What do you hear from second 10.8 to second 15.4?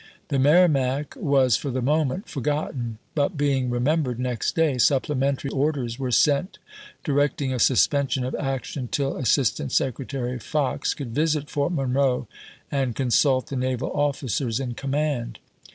could visit Fort Monroe and consult the naval officers in command.